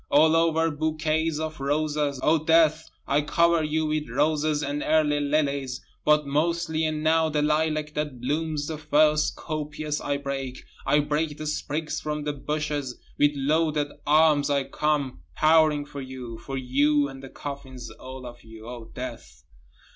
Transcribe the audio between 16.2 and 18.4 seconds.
For you and the coffins all